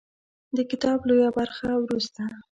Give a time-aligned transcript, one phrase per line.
[0.57, 2.21] د کتاب لویه برخه وروسته